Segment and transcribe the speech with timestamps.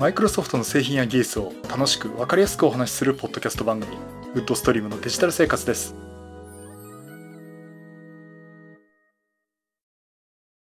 [0.00, 3.98] マイクロソフトの製品や技術を楽しく分かりやすくお話しするポッドキャスト番組
[4.34, 5.94] ウッドストリームのデジタル生活です。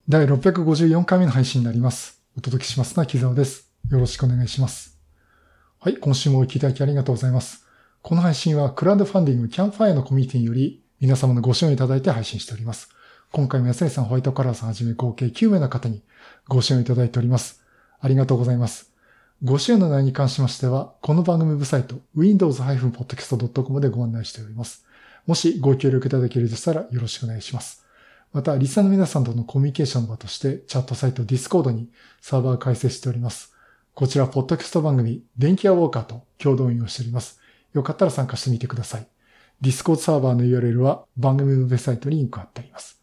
[0.09, 2.19] 第654回目の配信になります。
[2.35, 3.71] お届けしますのは木沢です。
[3.91, 4.97] よろしくお願いします。
[5.79, 7.63] はい今週もお聞きいただきありがとうございます。
[8.01, 12.89] この配信はクラウドファンディングキャンファイアのコミュニティにより皆様のご支援いただいて配信しております。
[13.31, 16.01] 今回も安根さん、ホワイトカラーさんはじめ合計9名の方に
[16.47, 17.63] ご支援いただいております。
[17.99, 18.90] ありがとうございます。
[19.43, 24.85] ご支援の内容に関しましては、この番組ウェブサイト、windows-podcast.com でご案内しております。
[25.25, 27.83] もしご協力いただけるとしたらよろしくお願いします。
[28.33, 31.89] また、リスナーの皆さんとのコミュニケーション場として、チャットサイト Discord に
[32.21, 33.55] サーバー開設しております。
[33.95, 37.39] こちら、ポッドキャスト番組、電気屋ウォーカーと共同運用しております。
[37.73, 39.07] よかったら参加してみてください。
[39.59, 43.01] Discord サーバーの URL は番組ウェブサイトにリンク貼ってあります。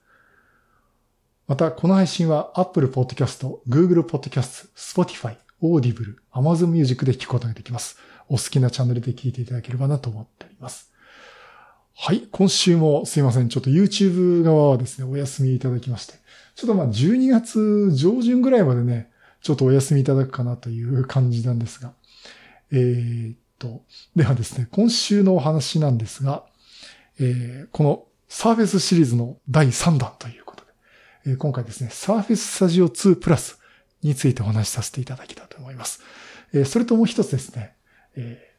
[1.49, 7.99] また、この配信は Apple Podcast、Google Podcast、Spotify、Audible、Amazon Music で聞くことができます。
[8.29, 10.93] お好きなチャンネルで聞いていただければなと思っております。
[11.95, 12.29] はい。
[12.31, 13.49] 今週もすいません。
[13.49, 16.15] ちょっと YouTube 側はですね、お休みいただきまして。
[16.55, 19.11] ちょっとまあ12月上旬ぐらいまでね、
[19.43, 21.93] ちょっとお休みいただくかなという感じなんですが。
[22.71, 23.83] えー、っと、
[24.15, 26.45] ではですね、今週のお話なんですが、
[27.19, 30.65] えー、このサーフェスシリーズの第3弾ということ
[31.25, 33.58] でえ今回ですね、Surface Studio 2 Plus
[34.03, 36.01] についてお話しさせていただきたいと思います。
[36.53, 37.75] えそれともう一つですね、
[38.17, 38.55] え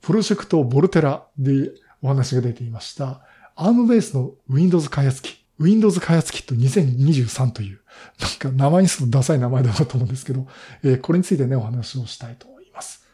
[0.00, 3.20] プロジェクトボルテラでお話が出ていました、
[3.56, 7.80] ARM ベースの Windows 開発機、Windows 開発キット2023という、
[8.18, 10.46] なんか名前にするとダサい名前だなと思うんですけど、
[10.82, 13.06] えこれについてね、お話をしたいと思います。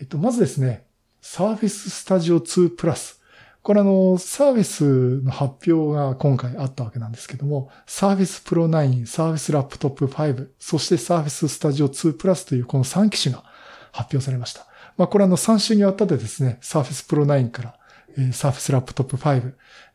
[0.00, 0.86] えっと、まずですね、
[1.22, 3.19] Surface Studio 2 Plus
[3.62, 13.44] これあの、サービスの発表が今回あったわけなんですけども、Surface Pro 9、Surface Laptop 5、そして Surface Studio 2 Plus というこの3機種が
[13.92, 14.66] 発表されました。
[14.96, 17.78] まあこれあの3週にわたってですね、Surface Pro 9から、
[18.16, 19.52] えー、Surface Laptop 5、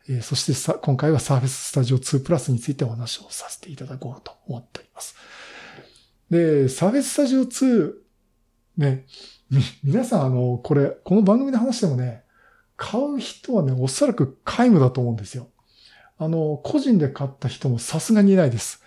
[0.08, 5.16] えー、そしてさ今回は Surface Studio 2 Plus についてお話をさせていただこうと思っております。
[6.30, 7.92] で、Surface Studio 2、
[8.78, 9.06] ね、
[9.82, 12.25] 皆さんあの、これ、この番組で話してもね、
[12.76, 15.48] 買う人はね、おそらく皆無だと思うんですよ。
[16.18, 18.82] あの、個人で買った人もさすがにいないです。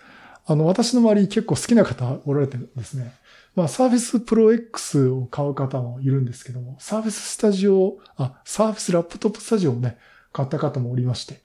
[0.46, 3.12] あの、私の周り結構好きな方おられてるんですね。
[3.54, 9.98] まあ、サーフェスプロ X を買う方もいるんですけども、サーフェススタジオ、あ、サーフェスラップトップスタジオをね、
[10.32, 11.42] 買った方もおりまして、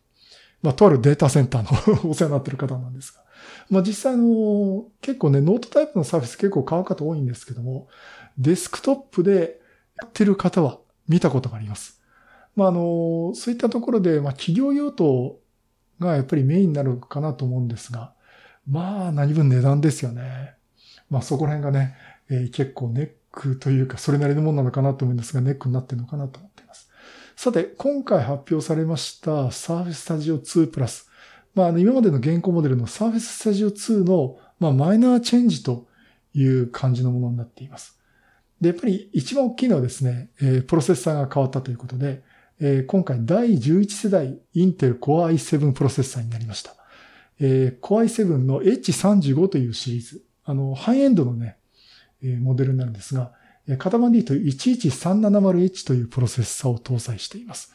[0.61, 3.23] まあ、とあるデータセンターの お世話になってる方なんですが、
[3.69, 7.87] まあ、実際の、結構ね、ノートタイプのサーフェス結構買う方多いんですけども、
[8.37, 9.59] デスクトップで
[10.01, 11.94] やってる方は見たことがあります。
[12.55, 15.39] まあ、あの、そういったところで、まあ、企業用途
[15.99, 18.13] がやっぱりメインになるかなと思うんですが、
[18.67, 20.55] まあ、何分値段ですよね。
[21.09, 21.95] まあ、そこら辺がね、
[22.29, 26.89] えー、結構ネックというか、それなりのものなのかなと思うんですが、ネックになってるのかなと思っています。
[27.35, 31.05] さて、今回発表されました Surface Studio 2 Plus。
[31.53, 35.87] まあ、あの、今までの現行モデルの Surface Studio 2の、まあ、マイナーチェンジと
[36.33, 37.99] いう感じのものになっています。
[38.59, 42.23] で、やっぱり一番大きいのはですね、えー、プロセッサーが変わったということで、
[42.61, 46.75] えー、今回第11世代インテル Core i7 プロセッサーになりました。
[47.39, 51.57] えー、Core i7 の H35 というシリーズ、あの、ハイエンドのね、
[52.23, 53.33] えー、モデルになるんですが、
[53.67, 57.73] 型番で言うと 11370H というプロセッサーを搭載しています。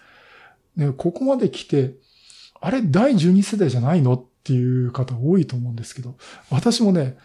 [0.76, 1.94] でここまで来て、
[2.60, 6.16] あれ第12世代じゃないのっていう方多いと思うんですけど、
[6.48, 7.18] 私もね、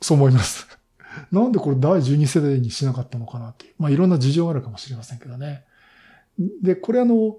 [0.00, 0.66] そう思います。
[1.32, 3.74] なんでこれ第12世代にしなかったのかなっていう。
[3.78, 5.64] まあいろんな事情があるかもしれませんけどね。
[6.38, 7.38] で、これあの、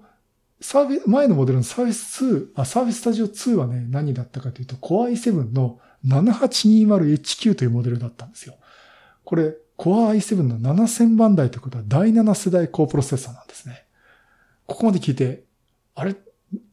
[0.60, 8.54] サービス、前のモデルのサービス2、あ、サービススタジオ2はね、何だったかというと、Core i7 の 7820HQ というモデルだったんですよ。
[9.24, 13.84] これ、Core i7 の7000番台ということは第7世代高プロセッサーなんですね。
[14.66, 15.44] ここまで聞いて、
[15.94, 16.16] あれ、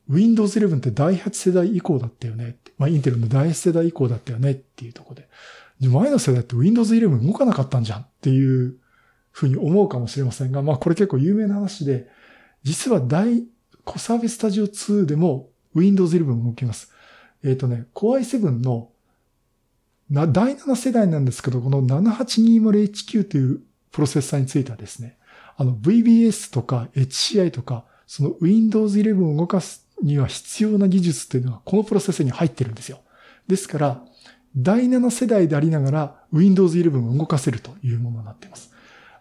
[0.08, 2.58] Windows 11って第8世代以降だったよね？
[2.78, 4.52] まあ、インテルの第8世代以降だったよね？
[4.52, 5.30] っていうところで。
[5.88, 8.76] 前の世代って Windows 11動かなかったんじゃんっていう
[9.32, 12.08] ふうに思うかもしれませんが、まあこれ結構有名な話で、
[12.64, 13.44] 実は大、
[13.84, 16.92] コサービススタジオ2でも Windows 11動きます。
[17.44, 18.90] えっ、ー、とね、Core i7 の
[20.12, 23.62] な第7世代なんですけど、この 7820HQ という
[23.92, 25.18] プロセッサーについてはですね、
[25.56, 33.00] あの VBS とか HCI とか、その Windows 11を動かすには必要な技術っていうのがこのプロセッサーに入ってるんですよ。
[33.48, 34.04] ですから、
[34.56, 38.72] 第7世代でありながら Windows 11を動かせるというものになっています。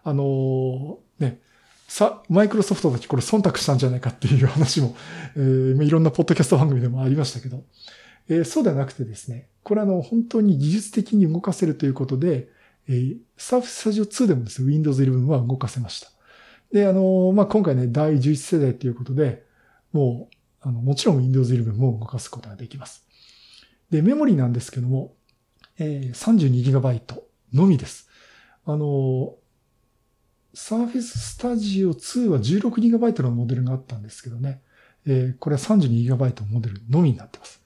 [0.03, 1.39] あのね、
[1.87, 4.95] さ、マイクロソフトたちこれ忖度したんじゃないかっていう話も、
[5.35, 7.63] えー、いろんなポッドキャスト番組でもありましたけど、
[8.29, 12.47] えー、そうではなくてですね、これあの、本当に技術的に動かせるということで、
[12.87, 16.09] えー、Surface Studio 2でもですね、Windows 11は動かせました。
[16.71, 19.43] で、あの、まあ、今回ね、第11世代ということで、
[19.91, 23.05] もう、あの、もちろん Windows 11も動かすことができます。
[23.89, 25.13] で、メモリなんですけども、
[25.77, 27.21] えー、32GB
[27.53, 28.09] のみです。
[28.65, 29.35] あの、
[30.53, 34.61] Surface Studio 2は 16GB のモデルがあったんですけどね、
[35.05, 37.61] えー、これは 32GB のモデルのみになってます。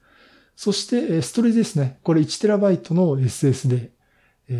[0.56, 1.98] そして、ストレージですね。
[2.02, 3.90] これ 1TB の SSD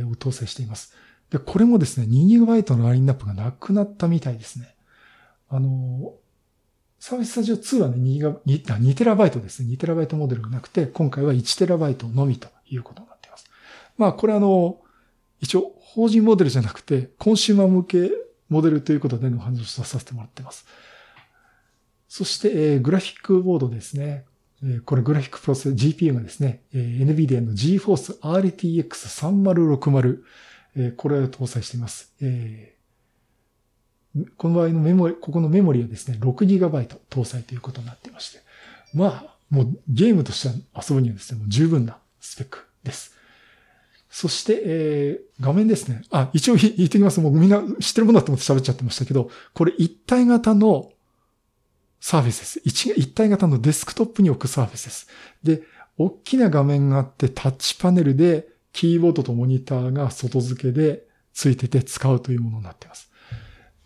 [0.07, 0.95] を搭載しています。
[1.31, 4.75] で、これもですね、2GB のラインナップがなくなったみたいですね。
[5.49, 6.15] あの、
[7.01, 9.75] サービススタジオ2はね、2, 2TB ですね。
[9.75, 13.47] 2TB モデルがなくて、今回は 1TB のみということになっています。
[13.97, 14.81] まあ、これあの、
[15.41, 18.11] 一応、法人モデルじゃなくて、コンシューマー向け
[18.49, 20.67] モデルということでの話をさせてもらっています。
[22.09, 24.25] そして、えー、グラフィックボードですね。
[24.63, 30.23] えー、これグラフィックプロセス、GPU がですね、えー、NVIDIA の GForce RTX3060、
[30.77, 32.15] えー、これを搭載しています。
[32.21, 38.39] えー、この場合のメモリ、ここのメモリはですね、6GB 搭載ということになっていまして。
[38.95, 40.55] まあ、もうゲームとしては
[40.89, 43.16] 遊ぶにはですね、もう十分なスペックです。
[44.19, 46.01] そして、えー、画面ですね。
[46.11, 47.21] あ、一応言ってきます。
[47.21, 50.91] もうみんな知ってるものだと思って喋っちゃってましたけど、これ一体型の
[52.01, 52.63] サーフェスです。
[52.65, 55.09] 一一体型のデスクトップに置くサーフェスです。
[55.43, 55.65] で、
[55.99, 61.03] 大きな画面があってタッチパネルでキーボードとモニターが外付けで
[61.35, 63.11] 付いてて使うというものになっています。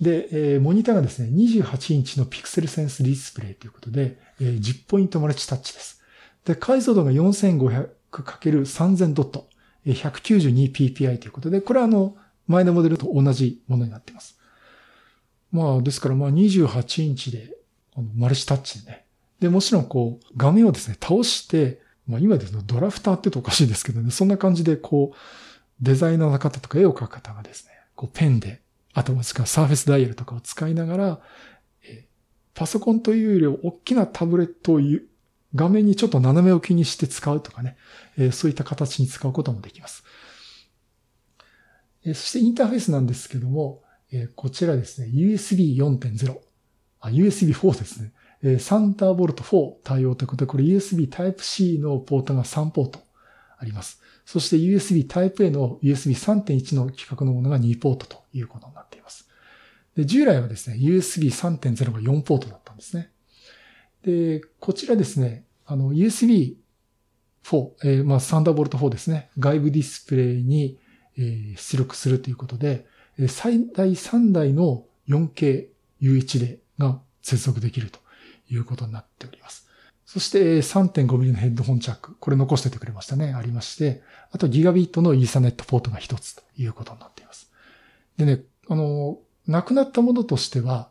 [0.00, 6.00] で、えー、モニターがですね、28インチのピクセルセンスディスプレイということで、えー、10ポイントマルチタッチです。
[6.44, 9.50] で、解像度が 4500×3000 ドット。
[9.86, 12.16] 192ppi ということで、これはあの、
[12.46, 14.38] 前のモデルと同じものになっています。
[15.52, 17.54] まあ、ですからまあ28インチで、
[17.96, 19.04] あのマルチタッチでね。
[19.40, 25.16] で、もちろんこう、画面をですね、倒して、まあ今ですね、ドラフターって言うとおかしいですけどね、そんな感じでこう、
[25.80, 28.60] デザイナーの方とか絵を描く方がですね、こうペンで、
[28.92, 31.20] あともしくはサーフェスダイヤルとかを使いながら、
[31.84, 32.06] え
[32.54, 34.80] パソコンというより大きなタブレットを
[35.54, 37.76] 画面にちょっと斜め置きにして使うとかね、
[38.16, 40.04] えー、そういった形に使うこともできます。
[42.04, 43.82] えー、そしてインターフェースなんですけども、
[44.12, 46.38] えー、こちらですね、USB 4.0、
[47.00, 48.12] あ、USB4 ですね。
[48.42, 53.00] えー、サンダーボルト4対応ということで、これ USB Type-C のポートが3ポート
[53.58, 54.00] あります。
[54.24, 59.28] そして USB Type-A の USB3.1 の規格のものが2ポートということになっています。
[59.96, 63.09] で従来はですね、USB 3.0が4ポートだったんですね。
[64.04, 66.56] で、こちらですね、あの、USB4、
[67.84, 69.30] えー、まあ、サンダーボルト4ですね。
[69.38, 70.78] 外部ディスプレイに、
[71.16, 72.86] えー、出力するということで、
[73.28, 75.68] 最大3台の 4K
[76.00, 77.98] UHD が接続できると
[78.48, 79.68] いうことになっております。
[80.06, 82.16] そして 3.5mm のヘッドホンチャック。
[82.16, 83.32] これ残しててくれましたね。
[83.34, 87.50] ありまして、あとギガビットのイーサネットポートが一つということになっています。
[88.16, 90.90] でね、あの、なくなったものとしては、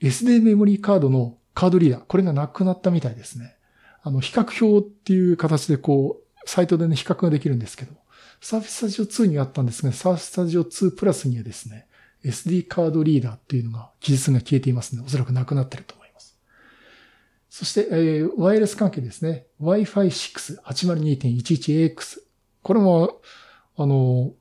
[0.00, 3.54] SD メモリーカードのカードリーダー、これがなくなったみたいですね。
[4.02, 7.92] あの、比較表っていう形でこう、サイトでね、比較ができるんですけど、
[8.40, 11.86] サーフィススタジオ2にあったんですが、サーフィススタジオ2プラスにはですね、
[12.24, 16.38] SD カードリーダーっていうのが、記述が消えていますので、おそらくなくなってると思います。
[17.50, 19.44] そして、えー、ワイヤレス関係ですね。
[19.60, 22.20] Wi-Fi 6 802.11ax。
[22.62, 23.20] これも、
[23.76, 24.32] あの、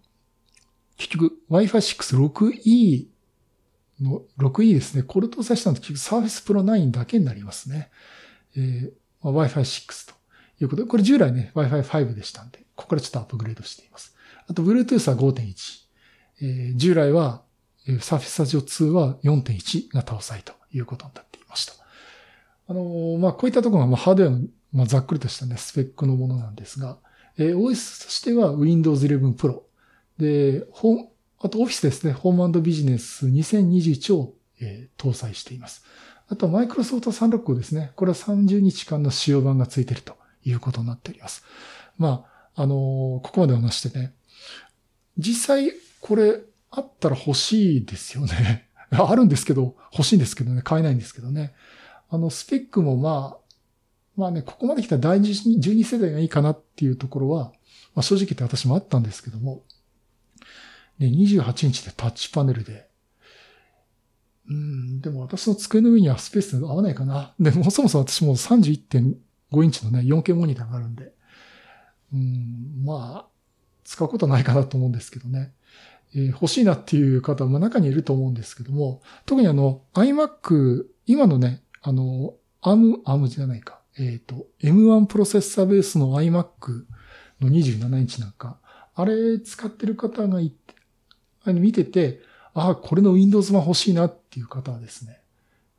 [0.95, 3.07] 結局 Wi-Fi 6 6E
[4.01, 5.03] の 6E ですね。
[5.03, 7.89] これ搭載したのって結局 Surface Pro 9だけになりますね。
[8.55, 8.91] えー
[9.21, 10.13] まあ、Wi-Fi 6と
[10.61, 14.15] いうことで、これ従来ね、Wi-Fi 5でしたんで、ここからちょっとアップグレードしています。
[14.47, 15.89] あと、Bluetooth は5.1。
[16.41, 17.43] えー、従来は、
[17.87, 21.73] えー、Surface Studio 2は4.1が搭載ということになっていました。
[22.67, 26.97] あのー、まあ、こういったところが、まあ、ハードウェアの、まあ、ざっくりとしたね、スペックのものなんですが、
[27.37, 29.61] えー、OS としては Windows 11 Pro。
[30.17, 30.65] で、
[31.41, 35.85] あとオフィスですね、ホームビジネス2021を、えー、搭載しています。
[36.27, 37.91] あとマイクロソフト365ですね。
[37.95, 41.43] これは30日間の使用版がついているということになっております。
[41.97, 44.13] まあ、あのー、ここまで話してね、
[45.17, 46.41] 実際これ
[46.71, 48.67] あったら欲しいですよね。
[48.91, 51.53] あるんですけど、欲しいんですけどね、買えないんですけどね。
[52.09, 53.39] あの、スペックもまあ、
[54.15, 57.53] まあね、ここまで来た第12世代がいいかなっていうところは、
[57.95, 59.63] まあ正直言って私もあったんですけども、
[60.99, 62.87] ね、28インチでタッチパネルで。
[64.49, 67.33] うん、でも私の机の上にはスペース合わないかな。
[67.39, 71.13] でもそもそも私も31.5インチのね、4K モニターがあるんで。
[72.13, 73.29] うん、まあ、
[73.83, 75.53] 使うことないかなと思うんですけどね。
[76.15, 83.79] えー、欲しいなっていう方も中にいると思うんですけども、特にあの、iMac、今のね、あの、ARM、ARM じゃないか。
[83.97, 86.85] えっ、ー、と、M1 プロセッサーベースの iMac
[87.41, 88.59] の27インチなんか、
[88.95, 90.68] あれ使ってる方がいて、
[91.53, 92.21] 見てて、
[92.53, 95.21] ああ、これの Windows 版欲しいなっていう方はですね、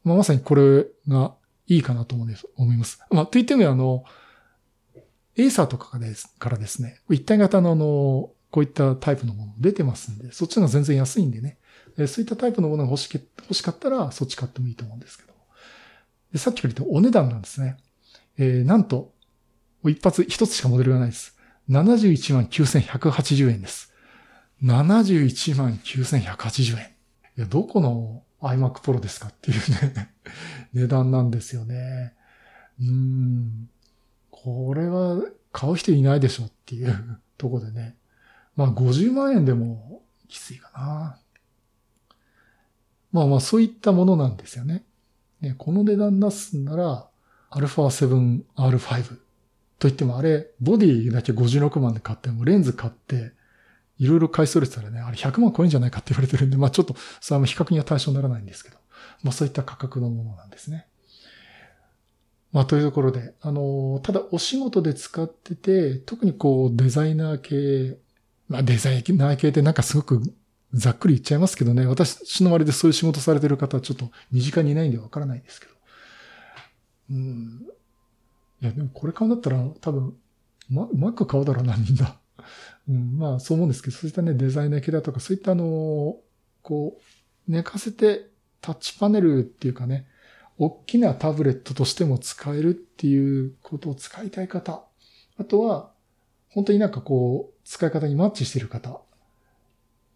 [0.04, 1.34] まあ、まさにこれが
[1.66, 3.00] いいかなと思います。
[3.10, 4.04] まあ、といってもあの、
[5.36, 5.98] エーサーとか
[6.38, 11.58] からですね、一体型のあの、こういったタイプのもの出てますんで、そっちの方が全然安いんでね、
[12.06, 13.08] そういったタイプのものが欲し
[13.42, 15.30] 欲しかったら、そっち買ってもいいと思うんですけど。
[16.32, 17.76] でさっきから言ったお値段なんですね。
[18.38, 19.12] えー、なんと、
[19.84, 21.36] 一発一つしかモデルがないです。
[21.68, 23.89] 71万9180円です。
[24.62, 26.86] 71万9180円。
[27.36, 29.58] いや、どこの iMac Pro ですかっていう
[29.94, 30.14] ね
[30.72, 32.14] 値段なんですよね。
[32.80, 33.68] うん。
[34.30, 37.96] これは買う人いないでしょっていう とこでね。
[38.56, 41.18] まあ50万円でもきついかな。
[43.12, 44.84] まあまあそういったものなんですよね。
[45.40, 47.08] ねこの値段出すんなら
[47.50, 49.16] α7R5
[49.78, 53.32] と言ってもあれ、ボディだけ56万で買ってもレンズ買って、
[54.00, 58.78] いろいろ買いそれてたらね、あれ100万超えんじゃないかって言われてるんで、まあちょっと、それは比較には対象にならないんですけど、
[59.22, 60.86] まあそういった価格のものなんですね。
[62.50, 67.98] まあというところで、あの、ただお仕事で使ってて、特にこうデザイナー系、
[68.48, 70.22] まあデザイナー系ってなんかすごく
[70.72, 75.72] ざっくり言っちゃいますけどね、私の周りでそういう仕事されてる方はちょっと身近にいないんでわからないんですけど。
[77.10, 77.66] うん。
[78.62, 80.16] いや、でもこれ買うんだったら多分、
[80.70, 82.16] マック買うだろうな、みんな。
[82.90, 86.16] うん、まあそう思うんですけど、そういったね、デザイナー系だとか、そういったあの、
[86.62, 88.26] こう、寝かせて
[88.60, 90.06] タッチパネルっていうかね、
[90.58, 94.82] 大きなタブレットとしても使えるっていうことを使いたい方。
[95.38, 95.92] あとは、
[96.50, 99.00] 本当になんかこう、使い方にマッチしてる方。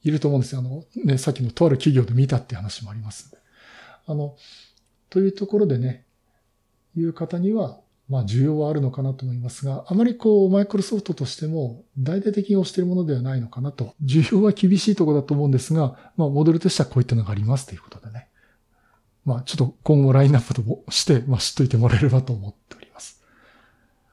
[0.03, 0.59] いると思うんですよ。
[0.59, 3.35] あの、ね、さっきのとある企業で見たって話もあります
[4.07, 4.37] あの、
[5.09, 6.05] というところでね、
[6.97, 13.95] いう方には、まあ、需要はあるのかなと思いますが、あまりこう、マイクロソフトとしても、大々的に推しているものではないのかなと。
[14.05, 18.29] 需要は厳しいところだと思うんですが、まあ、モデルとしてはこういったのがありますということでね。
[19.25, 23.23] まあ、ちょっと今後ラインナップとして、まあ、知っといてもらえればと思っております。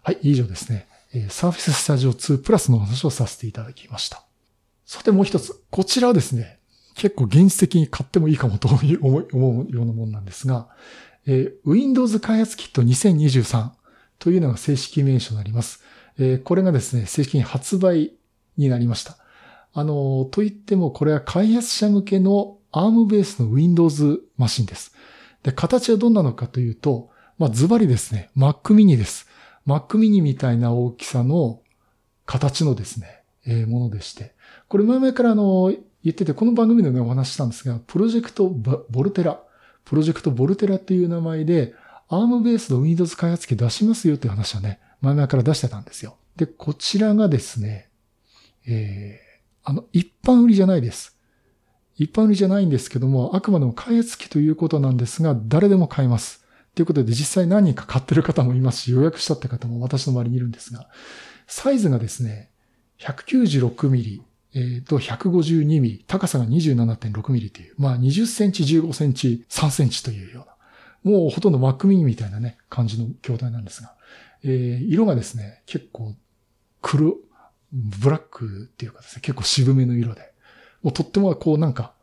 [0.04, 0.88] はい、以上ですね。
[1.14, 4.24] えー、Surface Studio 2 Plus の話をさせていただきました。
[4.86, 5.62] さてもう一つ。
[5.70, 6.60] こちらはですね、
[6.96, 10.70] 結構現実的に買ってもいいかもと思うようなものなんですが、
[11.26, 13.72] えー、Windows 開発キット2023
[14.22, 15.84] というのが正式名称になります。
[16.20, 18.13] え、これがですね、正式に発売
[18.56, 19.18] になりました。
[19.74, 24.96] あの、と言ってもこれは開発者向けの ARM ベースの Windows マシンです。
[25.42, 27.10] で、形はどんなのかというと、
[27.40, 29.28] まあ、ズバリですね、Mac mini です。
[29.66, 31.62] Mac mini みたいな大きさの
[32.28, 34.36] 形のですね、えー、ものでして。
[34.68, 35.74] これ前々からあの、
[36.04, 39.42] 言ってて、この番組でね、お話したんですが、プロジェクトボルテラ、
[39.84, 41.74] プロジェクトボルテラっていう名前で、
[42.12, 46.18] ARM ベースの Windows 開発機出しますよっていう話はね、前々から出してたんですよ。
[46.36, 47.89] で、こちらがですね、
[48.68, 51.18] えー、あの、一般売りじゃないです。
[51.96, 56.46] 一般売りじゃないんですけども、あくまでも開発機ということなんですが、誰でも買えます。
[56.75, 60.89] ということで、実際何人か買ってる方もいますし、予約したって方も私の周りにいるんですが、
[61.48, 62.50] サイズがですね、
[63.00, 70.50] 196ミリ、えっ、ー、と、152ミリ、高さが27.6ミリという、まあ20センチ、15センチ、3センチというような、
[71.03, 73.96] もうほとんど Mac mini みたいなね、感じの筐体なんですが、
[74.43, 76.15] えー、色がですね、結構
[76.81, 77.15] 黒、
[77.72, 80.34] ブラックっていうかですね、結構渋めの色で、
[80.84, 81.93] もうとってもこうなんか、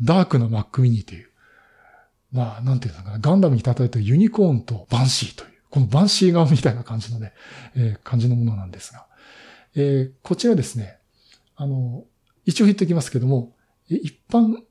[0.00, 1.28] ダークな Mac mini という、
[2.32, 7.32] まあ、なんていうのかな、ガンダムに例えたユニコーンとバンシーという、このバンシー側みたいな感じのね、
[7.74, 9.06] えー、感じのものなんですが、
[9.74, 10.98] えー、こちらですね、
[11.56, 12.04] あの、
[12.44, 13.54] 一応言っておきますけども、
[13.88, 14.62] 一般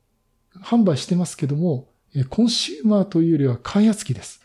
[0.62, 1.90] 販売してますけども、
[2.26, 4.42] コンシューマーというよりは開発機です。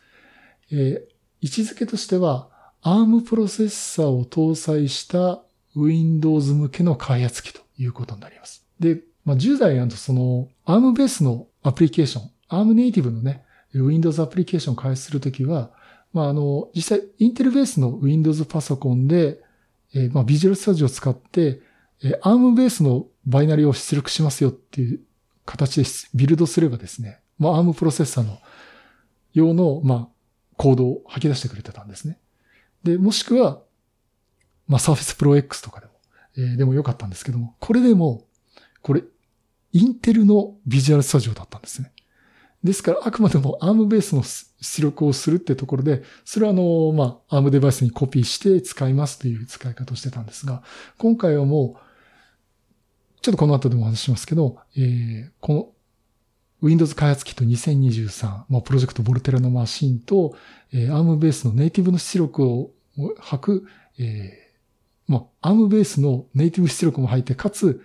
[0.70, 1.06] え、
[1.40, 2.48] 位置づけとしては、
[2.82, 5.42] ARM プロセッサーを搭載した
[5.76, 8.64] Windows 向けの開発機ということになります。
[8.80, 15.70] で、まあ、10代その ARM ベースのアプリケーション、ARM ネイティブのね、Windows アプリケーションを開発するときは、
[16.12, 19.40] まあ、あの、実際、インテルベースの Windows パソコンで、
[19.94, 21.60] えー、まあ、ビジュアルスタジオを使って、
[22.02, 25.00] えー、ARM ベースのバイナリーを出力しますよっていう
[25.44, 28.38] 形でビルドすればですね、まあ、ARM プロセッサーの
[29.34, 30.08] 用の、まあ、
[30.56, 32.18] コードを吐き出してくれてたんですね。
[32.84, 33.60] で、もしくは、
[34.66, 35.92] まあ、Surface Pro X とかでも、
[36.36, 38.26] えー、でもよかったんですけども、これでも、
[38.80, 39.02] これ、
[39.72, 41.92] インテルのビジュアルスタジオだったんですね。
[42.62, 50.62] ですから、あくまでも ARM ベースの出力をするってところで、それはあの、まあ、ARM デバイスにコピーして使いますという使い方をしてたんですが、
[50.98, 55.68] 今回はもう、ちょっとこの後でもお話ししますけど、えー、この
[56.62, 60.36] Windows 開発キット2023、まあ、プロジェクトボルテラのマシンと、
[60.72, 62.70] えー、ARM ベースのネイティブの出力を
[63.18, 63.66] 吐く、
[63.98, 67.82] えー、まあ、ARM ベースのネイティブ出力も入って、かつ、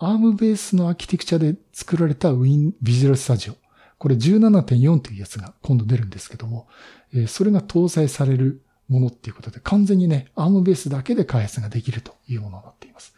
[0.00, 3.54] ARM ベースのアーキテクチャで作られた Win Visual Studio。
[3.98, 6.68] これ17.4というやつが今度出るんですけども、
[7.12, 13.14] えー、それが搭載されるものっていうことで、完全にね、ARM ベースだけで開発ができるというものになっています。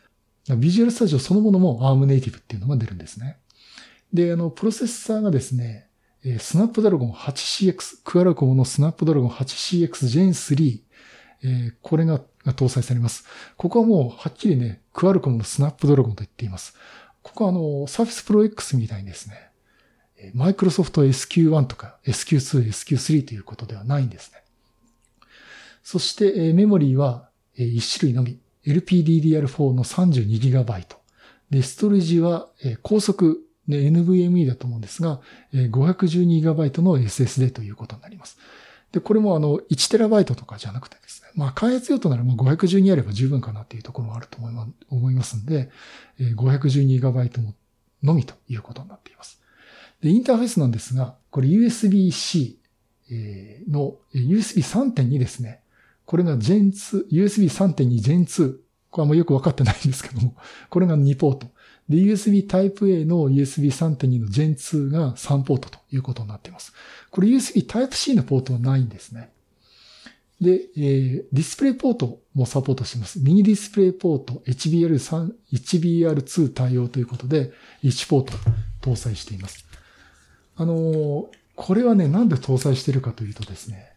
[0.57, 3.39] ビジュアルスタジオそのものも ARM ネイティブっていうのが出るんですね。
[4.13, 5.89] で、あの、プロセッサーがですね、
[6.39, 10.81] スナップドラゴン 8CX、クアラコムのスナップドラゴン 8CX Gen 3、
[11.43, 13.25] えー、これがが搭載されます。
[13.57, 16.75] ここはもうはっきりね、クアルコムのスナップドラゴンと言っています。
[17.23, 19.51] ここはあの、Surface Pro X みたいにですね、
[20.35, 24.43] マイクロソフト SQ1 とか SQ2、SQ3 ということではないんですね。
[25.83, 28.41] そして、えメモリーはえ1種類のみ。
[28.65, 30.97] LPDDR4 の 32GB。
[31.51, 35.21] で、ストレージはえ高速で NVMe だと思うんですが、
[35.53, 38.39] 512GB の SSD ということになります。
[38.93, 44.39] で、これもあの 1TB とかじゃなくてですね、まあ開発用途ならもう512あれば十分かなっていうところもあると
[44.91, 45.71] 思いますんで、
[46.19, 47.55] 512GB
[48.03, 49.41] のみということになっています。
[50.01, 52.57] で、インターフェースなんですが、これ USB-C
[53.69, 55.61] の USB3.2 ですね。
[56.07, 58.57] これが Gen 2、USB 3.2 Gen 2。
[58.91, 60.35] これはもうよくわかってないんですけども、
[60.71, 61.49] これが2ポート。
[61.89, 66.73] で、USB Type-A の USB 3.2の Gen 2が3ポートということになっています。
[67.11, 69.31] これ USB Type-C のポートはないんですね。
[70.41, 73.21] で、えー、ディスプレイポートもサポートします。
[73.21, 77.53] ミニディスプレイポート HBR3、HBR2 対応ということで、
[77.83, 78.33] 1ポート
[78.81, 79.67] 搭載しています。
[80.57, 81.27] あのー、
[81.57, 83.93] これはね、なんで搭載してるかというとですね、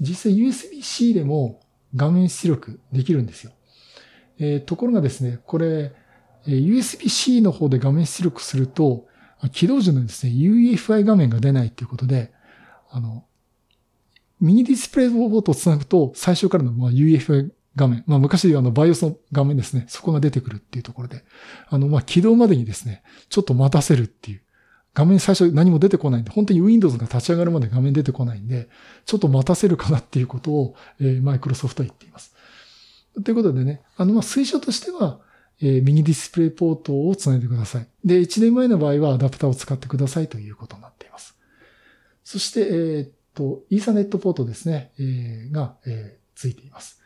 [0.00, 1.60] 実際 USB-C でも
[1.96, 3.52] 画面出力できるんですよ。
[4.38, 5.92] えー、ところがですね、これ、
[6.46, 9.06] USB-C の方で画面出力すると、
[9.52, 12.32] 起動時のですね、UEFI 画面が出ないということで、
[12.90, 13.24] あの、
[14.40, 21.24] ミニディスプレイボートをつなぐと、最初からのまあ UEFI 画面、まあ昔であのバイオスの画面ですね、そこが出てくるっていうところで、
[21.68, 24.42] あの、まあ起動までにですね、ちょっと待たせるっていう、
[24.94, 28.68] 画面最初何も出てこないんで、本当に Windows が立ち上がるまで画面出てこないんで、
[29.06, 32.34] ちょっと待たせるかなっていうことを、えー、マイクロソフトは言っています。
[33.24, 35.20] ということでね、あの、まあ、推奨としては、
[35.60, 37.86] えー、ミニディスプレイポートをつないでください。
[38.04, 41.36] で、HDMI の場合はアダプターを使ってくださいということになっています。
[42.24, 47.00] そして、えー、っと、イーサネットポートですね、えー、が、えー、ついています。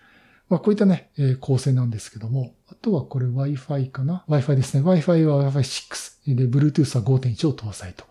[0.48, 4.82] まあ、こういったね、えー、構成なんですけども、あとはこれ Wi-Fi かな ?Wi-Fi ですね。
[4.82, 8.04] Wi-Fi は Wi-Fi6 で、Bluetooth は5.1を搭載と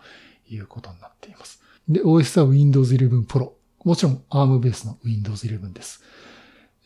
[0.50, 1.62] いうことになっています。
[1.88, 3.52] で、OS は Windows 11 Pro。
[3.84, 6.02] もちろん ARM ベースの Windows 11です。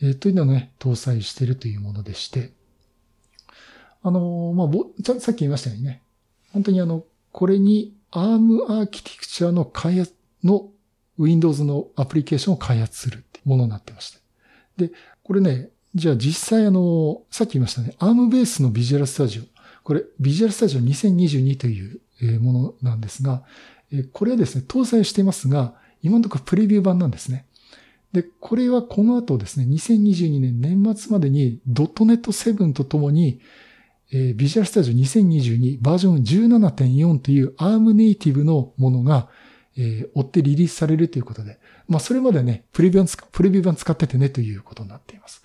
[0.02, 2.52] えー、というのをね、搭載しているというものでして、
[4.06, 6.00] あの、まあ、さっき言いましたようにね、
[6.52, 10.14] 本当にあの、これに ARM アーキテクチャの開発
[10.44, 10.68] の
[11.18, 14.18] Windows のアプリケーションを開発するってものになってまして。
[14.76, 14.92] で、
[15.24, 19.42] これね、じゃあ実際あの、さっき言いましたね、ARM ベースのビジュアルスタジオ。
[19.82, 23.42] これ、ビジュアルスタジオ2022というものなんですが、
[24.12, 27.44] これはですね、搭載していますが、今のところプレビュー版なんですね。
[28.12, 33.40] で、これはこの後ですね、2022年年末までに .NET 7とともに、
[34.12, 36.18] えー、ビジュアルスタジオ2022バージョン
[36.58, 39.28] 17.4という ARM ネイティブのものが、
[39.76, 45.42] えー、追ってリリースされるということで、まあそれまでね、プレビュー版、プレビュー版使っててねということになっています。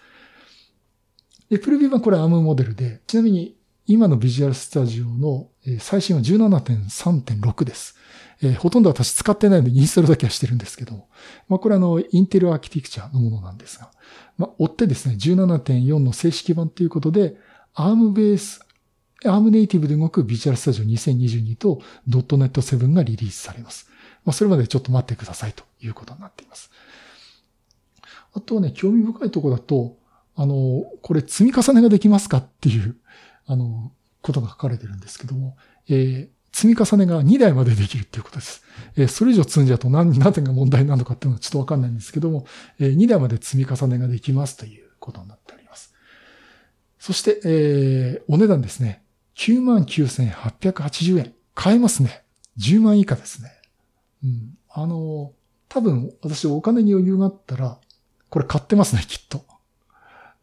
[1.49, 3.55] で、プレビュー版これ ARM モデルで、ちなみに
[3.87, 7.97] 今のビジュアルスタジオの最新は17.3.6です。
[8.43, 11.07] えー、ほとんど私使ってないのでインストールだけはしてるんですけど、
[11.49, 13.91] まあこれあの、インテルアーキテクチャのものなんですが、
[14.37, 17.35] まあ追ってですね、17.4の正式版ということで、
[17.75, 18.65] ARM ベース、
[19.23, 23.89] ARM ネイティブで動くビジュアルスタジオ2022と .NET 7がリリースされます。
[24.25, 26.69] まあ、それまでちょっと待ってくださいということになっています。
[28.33, 29.97] あとはね、興味深いところだと、
[30.35, 32.95] あの、これ積み重ねができますかっていう、
[33.45, 35.57] あの、ことが書かれてるんですけども、
[35.89, 38.63] えー、積み重ねが2台までできるっていうことです。
[38.95, 42.45] えー、それ以上積んじゃうと何、何点が問題なのかっていうのはちょっとわかんないんですけども、
[42.79, 45.60] えー、2台まで積み重ねができますということになっており。
[47.01, 49.03] そして、えー、お値段ですね。
[49.35, 51.33] 99,880円。
[51.55, 52.23] 買えますね。
[52.59, 53.51] 10万以下ですね。
[54.23, 54.55] うん。
[54.69, 55.33] あの、
[55.67, 57.79] 多分私お金に余裕があったら、
[58.29, 59.43] これ買ってますね、きっと。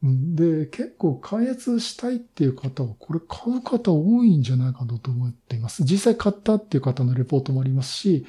[0.02, 5.84] で、結構開発したいっていう方は、これ買う方多いんじゃないかなと思っています。
[5.84, 8.26] 実際買ったっていう方のレポートもありますし、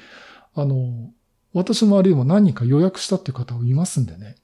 [0.54, 1.10] あの、
[1.52, 4.36] 私もあるいは何人か予約したっていう方もいますんでね。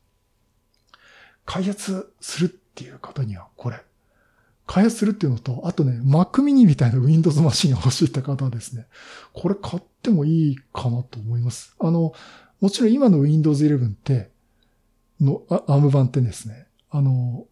[1.44, 3.80] 開発するっていう方には、これ、
[4.66, 8.86] 開発するっていうのと、あとね、Mac mini みたいな Windows マシンが欲しいって方はですね、
[9.32, 11.74] これ買ってもいいかなと思います。
[11.78, 12.12] あの、
[12.60, 14.30] もちろん今の Windows 11って、
[15.20, 17.46] の、ARM 版ってですね、あの、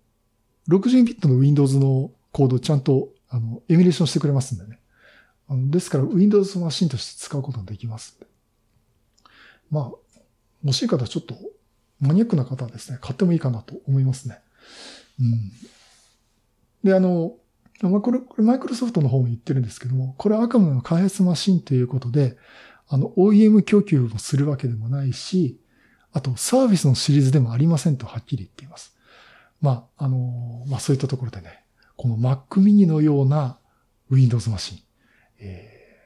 [0.69, 4.81] 60ビットの Windows のコードちゃんと、あの、エミュレーションしてくれますんでね。
[5.47, 8.19] あのですから Windows マシンとして使うことができます。
[9.71, 10.21] まあ、
[10.65, 11.35] 欲しい方はちょっと
[12.01, 14.39] マニアックな方はですね、買ってもいいかなと思いますね。
[15.21, 15.53] うん。
[16.83, 17.35] で、あの、
[17.83, 22.37] ま、これ、これマイクロソフトの方も言ってるんですけども、これはあくまでも開発マシンということで、
[22.89, 25.59] あの、OEM 供給をするわけでもないし、
[26.13, 28.97] あと、サービスのシリーズでもありませんとはっきり言っています。
[29.61, 31.65] まあ、あの、まあそういったところでね、
[31.97, 33.59] この Mac mini のような
[34.11, 34.79] Windows マシン、
[35.41, 36.03] え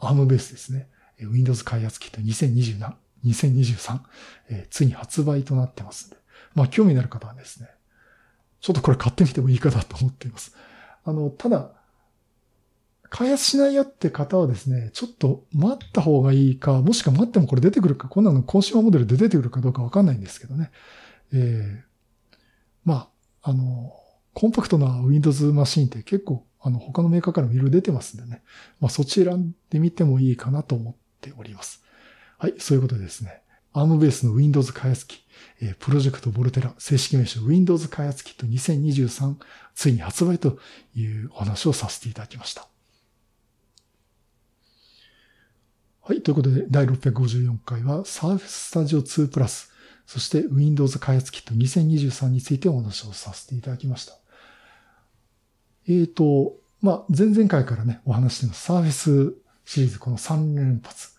[0.00, 0.88] ー、ARM ベースですね。
[1.20, 2.92] Windows 開発キット2027、
[3.24, 4.00] 2023、
[4.50, 6.16] えー、ついに発売となってますんで、
[6.54, 7.68] まあ興味のある方はですね、
[8.64, 10.56] ちょっとこれ買ってみてもいいかなと思っています。
[11.04, 11.72] あの、ただ、
[13.10, 20.70] 開発しないよって方はですね、ちょっと待った方がいいか、もしくは待ってもこれ出てくるか、こんなのコンシューマーモデルで出てくるかどうかわかんないんですけどね。
[21.34, 22.38] えー、
[22.86, 23.10] ま
[23.42, 23.92] あ、あの、
[24.32, 28.42] コンパクトな Windows マシンって結構、あの、他のメーカーからもいろいろ出てますんでね。
[28.80, 29.36] まあ、そちら
[29.68, 31.84] で見てもいいかなと思っております。
[32.38, 33.43] はい、そういうことでですね。
[33.74, 35.24] ARM ベースの Windows 開発機、
[35.60, 39.34] えー、プロジェクトボルテラ、正式名称 Windows 開発キット2023、
[39.74, 40.58] ついに発売と
[40.94, 42.68] いうお話をさせていただきました。
[46.02, 46.22] はい。
[46.22, 48.38] ということで、第654回は Surface
[48.72, 49.70] Studio 2 Plus、
[50.06, 54.14] そして Windows 開発キット2023についてお話をさせていただきました。
[55.88, 59.34] えっ、ー、と、まあ、前々回からね、お話してます Surface
[59.64, 61.14] シリーズ、この3連発。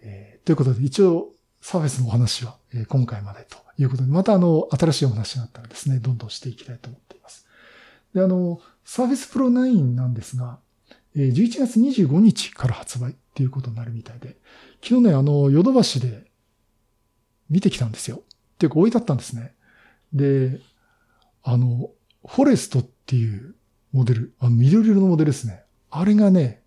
[0.00, 1.35] えー、ということで、一応、
[1.68, 7.44] サーフェスのお話は、え、今回までということで、またあの、新しいお話があったらですね、どんどんしていきたいと思っています。
[8.14, 10.60] で、あの、サーフェスプロ9なんですが、
[11.16, 14.36] えー、11月25日から発売っていうことになるみたいで、
[14.80, 16.30] 昨日ね、あの、ヨドバシで
[17.50, 18.18] 見てきたんですよ。
[18.18, 18.20] っ
[18.58, 19.52] ていうか置いてあったんですね。
[20.12, 20.60] で、
[21.42, 21.90] あの、
[22.24, 23.56] フォレストっていう
[23.90, 25.64] モデル、あの、緑色のモデルですね。
[25.90, 26.62] あれがね、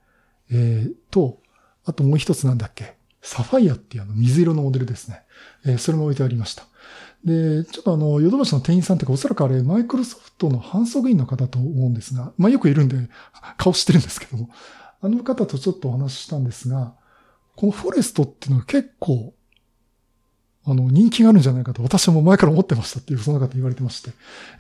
[0.52, 1.42] えー、と、
[1.86, 2.99] あともう一つなんだっけ？
[3.22, 5.24] サファイアっていうあの水色のモデルですね。
[5.66, 6.66] えー、それも置いてありました。
[7.24, 13.10] で、ちょっとあの、ヨドバシの店員さんってか、おそらくあれ、マイクロソフトの反則員の方と思うんですが、まあよくいるんで、
[13.58, 14.50] 顔知ってるんですけども、
[15.02, 16.96] あの方とちょっとお話ししたんですが、
[17.56, 19.34] このフォレストっていうのは結構、
[20.66, 24.12] あの、人気があるんじゃないかと私も前から思ってましたっていう、そんな方言われてまして。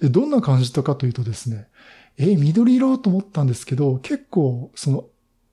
[0.09, 1.67] どんな感じたかというとですね、
[2.17, 5.05] え、緑色と思ったんですけど、結構、その、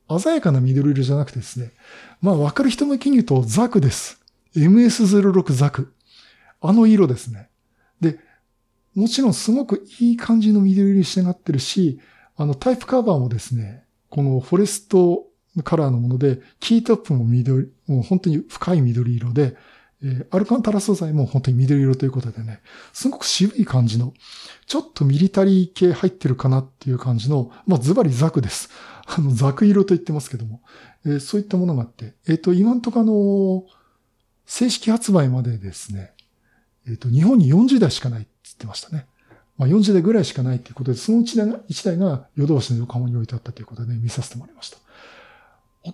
[0.08, 1.72] 鮮やかな緑色じゃなくてですね、
[2.20, 4.20] まあわかる人向けに言うとザクです。
[4.54, 5.92] MS06 ザク。
[6.60, 7.48] あの色ですね。
[8.00, 8.18] で、
[8.94, 12.00] もちろんすごくいい感じの緑色に仕上がってるし、
[12.36, 15.26] あのタイプカバーもですね、このフォレスト
[15.64, 19.56] カラーのもので、キートップも緑、もう本当に深い緑色で、
[20.02, 22.60] えー、アルカンタラ素材も本当に緑色ということでね、
[22.92, 24.12] すごく渋い感じの、
[24.66, 28.70] ちょっとミリタリー系入ってるかなっていう感じの、まあズバリザクです。
[29.06, 30.60] あの、ザク色と言ってますけども、
[31.04, 33.64] えー、そういったものがあって、えっ、ー、と、今んとこあの、
[34.46, 36.12] 正式発売までですね、
[36.86, 39.06] えっ、ー、と、日本に40台しかないって言ってましたね。
[39.58, 44.78] まあ、40台ぐらいしかないということで、その1台が、1台がヨドバシの横浜に置いてあったということで、ね、見させてもらいました。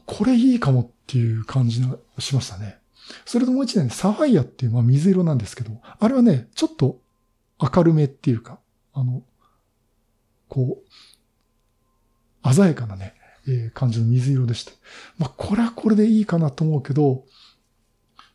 [0.07, 2.79] これいいかもっていう感じがしましたね。
[3.25, 6.99] それともう一台ね、サファイアっていう、まあ水色なんですけど、あれはね、ちょっと
[7.61, 8.59] 明るめっていうか、
[8.95, 9.23] あの、
[10.49, 10.91] こう、
[12.45, 13.15] 鮮やかなね、
[13.47, 14.73] えー、感じの水色でして。
[15.19, 17.25] まあ、これはこれでいいかなと思うけど、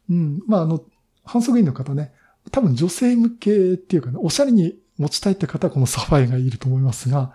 [0.09, 0.83] うん、まあ、あの、
[1.25, 2.13] 反則員の方ね、
[2.51, 7.33] 多分女性向けっていうかね、おしゃれに持ちたいって方はこのサファイがいると思いますが、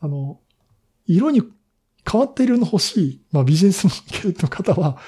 [0.00, 0.40] あの、
[1.06, 1.42] 色に
[2.10, 4.98] 変わった色の欲しい、まあビジネス向けの方は、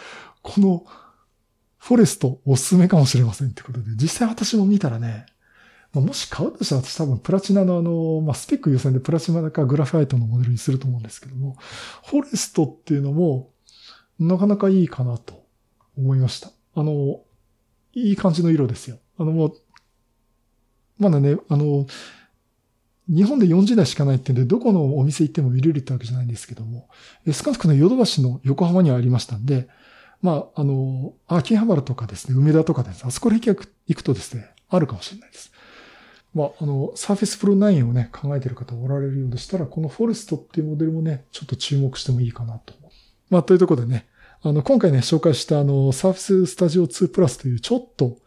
[0.43, 0.85] この
[1.79, 5.27] フォレストおすすめかもしれませんってことで、実際私も見たらね、
[5.93, 11.57] まあ、もし買うとしたら私多分プラチナのあの、まあ、スペック優先でプラチナかグラファイトのモデルにすると思うんですけども、
[12.05, 13.51] フォレストっていうのも、
[14.19, 15.45] なかなかいいかなと
[15.97, 16.51] 思いました。
[16.75, 17.21] あの、
[17.95, 18.99] いい感じの色ですよ。
[19.19, 19.55] あのもう、
[20.99, 21.87] まだね、あの、
[23.09, 26.89] 日本で40台しかないってんで、どこのお店行っても見れるってわけじゃないんですけども、
[27.33, 29.69] 少なくともヨドバシの横浜にはありましたんで、
[30.21, 35.53] まあ、あの、秋葉原とかですね、梅田とかです、ね、あそこら辺行くとですね、あるかもしれないです。
[36.35, 42.75] まあ、あの、Surface Pro 9をね、考えてる方おられるようでしたら、この Forest っていうモデルもね、ちょっと注目してもいいかなと。
[43.31, 44.07] まあ、というところでね、
[44.43, 48.19] あの、今回ね、紹介したあの、Surface Studio 2 Plus というちょっと、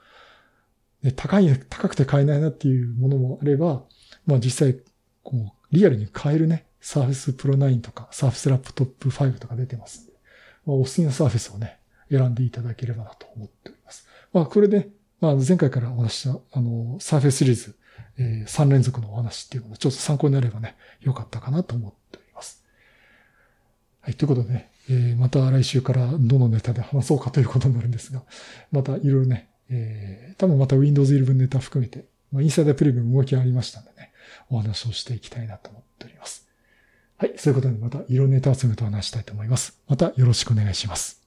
[1.04, 3.84] ね、高い、高くて買えないなっていうものもあれば、
[4.26, 4.80] まあ実際、
[5.24, 10.14] こう、リアルに買えるね、Surface Pro 9とか Surface Laptop 5とか出てますんで、
[10.66, 14.08] まあ、お好きな Surface をね、選んでいただければなと思っております。
[14.34, 14.90] まあ、これで、
[15.22, 17.76] まあ、前回からお話した、あの、Surface シリーズ、
[18.18, 22.64] えー、3連続のお話っていうのがちょっと参考になればね、よかったかなと思っております。
[24.02, 28.24] はい、ということでね、えー、また来週からどのネタで話そうかということになるんですが、
[28.72, 34.12] またいろいろね、えー、多分また Windows 11ネタ含めて、まあ、インサイダープレビューも動きがありましたんでね、
[34.50, 36.48] お話をしていきたいなと思っております。
[37.18, 39.80] はい、そういうことでまた色ネタ集めと話したいと思います。
[39.88, 41.21] またよろしくお願いします。